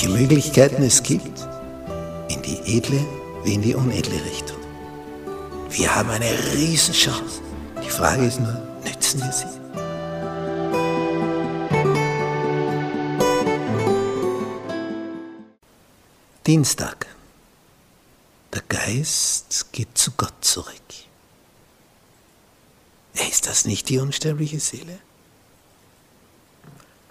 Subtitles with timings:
[0.00, 1.46] welche Möglichkeiten es gibt,
[2.30, 3.06] in die edle
[3.44, 4.56] wie in die unedle Richtung.
[5.68, 7.42] Wir haben eine Riesenchance.
[7.84, 9.44] Die Frage ist nur, nützen wir sie?
[16.46, 17.06] Dienstag.
[18.54, 20.80] Der Geist geht zu Gott zurück.
[23.28, 24.98] Ist das nicht die unsterbliche Seele?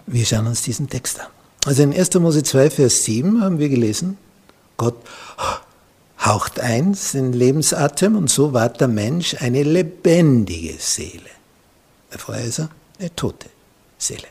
[0.06, 1.28] Wir schauen uns diesen Text an.
[1.66, 2.14] Also in 1.
[2.14, 4.16] Mose 2, Vers 7 haben wir gelesen,
[4.76, 4.96] Gott
[6.18, 11.30] haucht ein den Lebensatem und so ward der Mensch eine lebendige Seele.
[12.10, 13.48] Vorher ist er eine tote
[13.98, 14.26] Seele.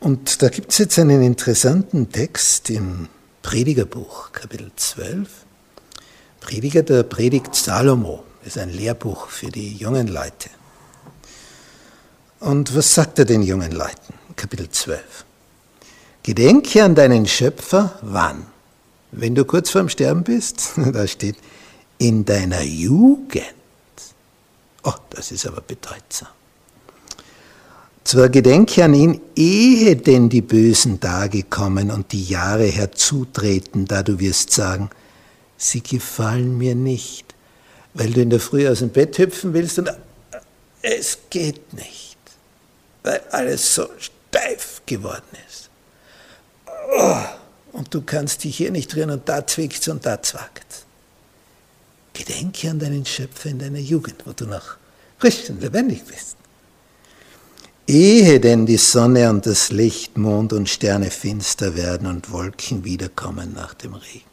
[0.00, 3.08] Und da gibt es jetzt einen interessanten Text im
[3.42, 5.28] Predigerbuch, Kapitel 12.
[6.40, 10.50] Prediger, der predigt Salomo, ist ein Lehrbuch für die jungen Leute.
[12.40, 14.14] Und was sagt er den jungen Leuten?
[14.36, 15.24] Kapitel 12.
[16.22, 18.46] Gedenke an deinen Schöpfer, wann?
[19.10, 21.36] Wenn du kurz vorm Sterben bist, da steht,
[21.98, 23.44] in deiner Jugend.
[24.84, 26.28] Oh, das ist aber bedeutsam.
[28.04, 34.02] Zwar gedenke an ihn, ehe denn die bösen Tage kommen und die Jahre herzutreten, da
[34.02, 34.90] du wirst sagen,
[35.56, 37.34] sie gefallen mir nicht,
[37.94, 39.90] weil du in der Früh aus dem Bett hüpfen willst und
[40.82, 42.18] es geht nicht,
[43.04, 43.86] weil alles so
[44.32, 45.68] steif geworden ist.
[46.96, 47.22] Oh,
[47.72, 50.84] und du kannst dich hier nicht rühren und da zwickt's und da zwackt's.
[52.14, 54.76] Gedenke an deinen Schöpfer in deiner Jugend, wo du noch
[55.18, 56.36] frisch und lebendig bist.
[57.86, 63.52] Ehe denn die Sonne und das Licht, Mond und Sterne finster werden und Wolken wiederkommen
[63.54, 64.32] nach dem Regen.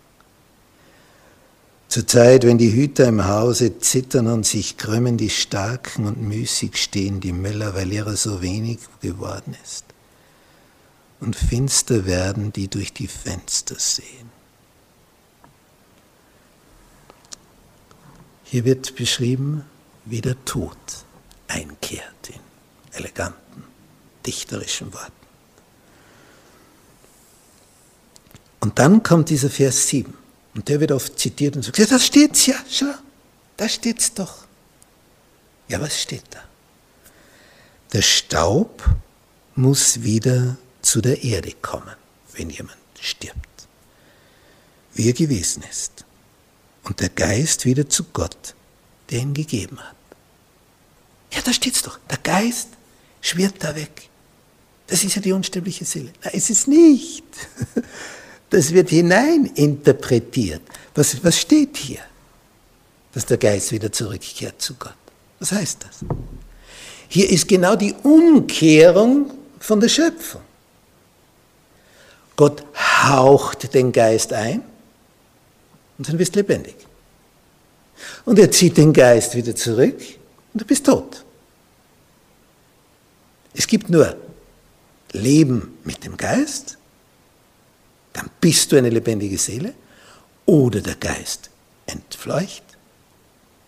[1.88, 6.78] Zur Zeit, wenn die Hüter im Hause zittern und sich krümmen die Starken und müßig
[6.78, 9.89] stehen die Müller, weil ihrer so wenig geworden ist.
[11.20, 14.32] Und finster werden, die durch die Fenster sehen.
[18.46, 19.66] Hier wird beschrieben,
[20.06, 20.78] wie der Tod
[21.48, 22.40] einkehrt in
[22.94, 23.64] eleganten,
[24.26, 25.12] dichterischen Worten.
[28.60, 30.14] Und dann kommt dieser Vers 7.
[30.56, 32.94] Und der wird oft zitiert und sagt, ja, das steht's ja, schau,
[33.56, 34.46] da steht's doch.
[35.68, 36.40] Ja, was steht da?
[37.94, 38.84] Der Staub
[39.56, 41.96] muss wieder zu der Erde kommen,
[42.34, 43.68] wenn jemand stirbt,
[44.94, 46.06] wie er gewesen ist.
[46.84, 48.56] Und der Geist wieder zu Gott,
[49.10, 49.96] der ihn gegeben hat.
[51.34, 52.00] Ja, da steht's doch.
[52.10, 52.70] Der Geist
[53.22, 54.10] schwirrt da weg.
[54.88, 56.12] Das ist ja die unsterbliche Seele.
[56.24, 57.26] Nein, ist es nicht.
[58.52, 60.64] Das wird hineininterpretiert.
[60.96, 62.00] Was, was steht hier?
[63.14, 64.96] Dass der Geist wieder zurückkehrt zu Gott.
[65.40, 66.00] Was heißt das?
[67.08, 70.42] Hier ist genau die Umkehrung von der Schöpfung.
[72.40, 72.64] Gott
[73.04, 74.62] haucht den Geist ein
[75.98, 76.76] und dann bist du lebendig.
[78.24, 80.00] Und er zieht den Geist wieder zurück
[80.54, 81.26] und du bist tot.
[83.54, 84.16] Es gibt nur
[85.12, 86.78] Leben mit dem Geist
[88.14, 89.74] dann bist du eine lebendige Seele
[90.46, 91.50] oder der Geist
[91.86, 92.64] entfleucht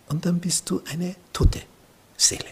[0.09, 1.61] und dann bist du eine tote
[2.17, 2.51] Seele.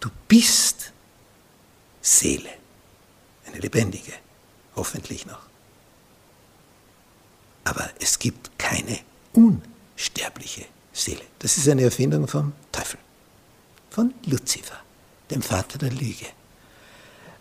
[0.00, 0.92] Du bist
[2.00, 2.50] Seele,
[3.48, 4.12] eine lebendige,
[4.76, 5.40] hoffentlich noch.
[7.64, 8.98] Aber es gibt keine
[9.32, 11.22] unsterbliche Seele.
[11.38, 12.98] Das ist eine Erfindung vom Teufel,
[13.90, 14.78] von Luzifer,
[15.30, 16.26] dem Vater der Lüge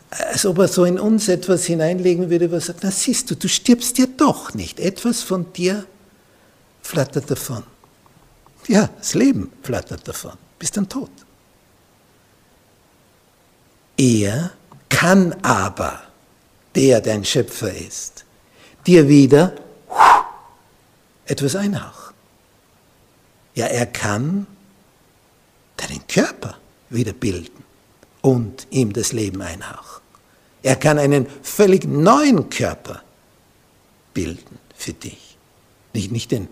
[0.10, 3.48] als ob er so in uns etwas hineinlegen würde, er sagt, na siehst du, du
[3.48, 4.80] stirbst ja doch nicht.
[4.80, 5.86] Etwas von dir
[6.82, 7.64] flattert davon.
[8.68, 10.34] Ja, das Leben flattert davon.
[10.60, 11.12] Bist dann tot.
[13.98, 14.52] Er
[14.98, 16.02] kann aber,
[16.74, 18.26] der dein Schöpfer ist,
[18.88, 19.54] dir wieder
[21.28, 22.16] etwas einhauchen.
[23.54, 24.48] Ja, er kann
[25.78, 26.58] deinen Körper
[26.90, 27.64] wieder bilden
[28.22, 30.02] und ihm das Leben einhauchen.
[30.64, 33.04] Er kann einen völlig neuen Körper
[34.16, 35.38] bilden für dich.
[35.94, 36.48] Nicht, nicht den,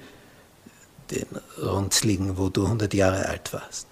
[1.09, 1.25] den
[1.59, 3.87] runzligen, wo du 100 Jahre alt warst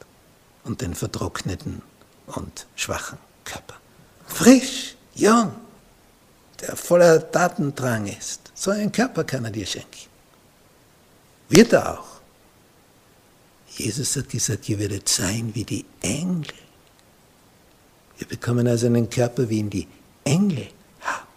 [0.64, 1.82] und den vertrockneten
[2.28, 3.83] und schwachen Körper.
[4.28, 5.54] Frisch, jung,
[6.62, 8.52] der voller Datendrang ist.
[8.56, 10.10] So einen Körper kann er dir schenken.
[11.50, 12.14] Wird er auch.
[13.76, 16.54] Jesus hat gesagt, ihr werdet sein wie die Engel.
[18.18, 19.88] Wir bekommen also einen Körper, wie ihn die
[20.24, 20.68] Engel
[21.02, 21.28] haben.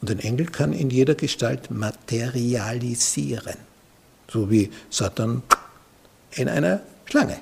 [0.00, 3.56] Und ein Engel kann in jeder Gestalt materialisieren.
[4.30, 5.42] So wie Satan
[6.32, 7.40] in einer Schlange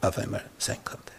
[0.00, 1.12] auf einmal sein konnte.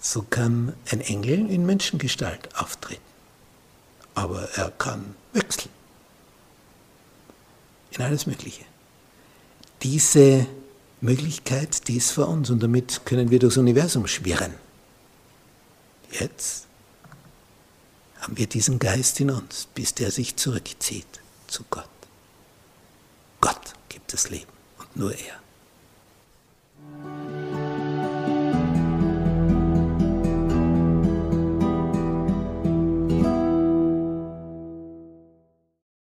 [0.00, 3.02] So kann ein Engel in Menschengestalt auftreten.
[4.14, 5.70] Aber er kann wechseln.
[7.90, 8.64] In alles Mögliche.
[9.82, 10.46] Diese
[11.00, 14.54] Möglichkeit, die ist vor uns und damit können wir durchs Universum schwirren.
[16.10, 16.66] Jetzt
[18.20, 21.88] haben wir diesen Geist in uns, bis der sich zurückzieht zu Gott.
[23.40, 25.40] Gott gibt das Leben und nur er.